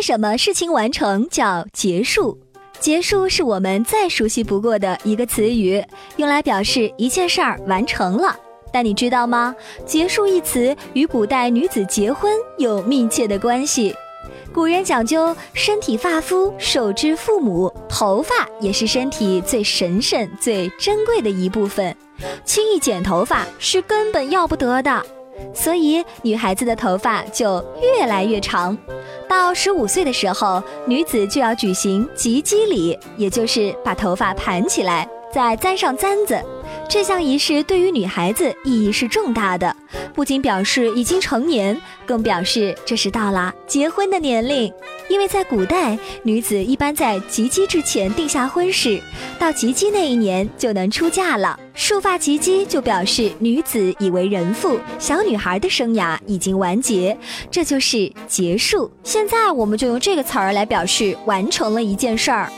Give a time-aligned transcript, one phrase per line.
[0.00, 2.38] 为什么事情完成叫结束？
[2.78, 5.84] 结束是我们再熟悉不过的一个词语，
[6.16, 8.34] 用来表示一件事儿完成了。
[8.72, 9.54] 但你知道吗？
[9.84, 13.94] 结束一词与古代女子结婚有密切的关系。
[14.54, 21.94] 古人讲究身体发肤受之父母，头发也是身体最神圣、最珍贵的一部分，
[22.46, 25.04] 轻易剪头发是根本要不得的。
[25.54, 28.76] 所以女孩子的头发就越来越长。
[29.30, 36.36] 到十五岁的时候，女子就要举行及笄礼，也就是把头发盘起来，再簪上簪子。
[36.90, 39.74] 这项仪式对于女孩子意义是重大的，
[40.12, 44.72] 不仅表示已经成年，更表示这是到了结婚的年龄。
[45.08, 49.00] 因为在古代，女子一般在及笄之前定下婚事，
[49.38, 51.56] 到及笄那一年就能出嫁了。
[51.74, 57.16] 束发及笄就表示女子已为人妇，小女孩的生涯已经完结，
[57.52, 58.90] 这就是结束。
[59.04, 62.50] 现在我们就用这个词儿来表示完成了一件事儿。